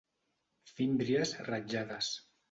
Fímbries 0.77 1.33
ratllades. 1.49 2.09